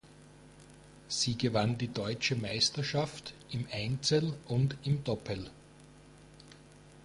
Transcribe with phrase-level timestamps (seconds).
[1.09, 5.51] Sie gewann die deutsche Meisterschaft im Einzel und im Doppel.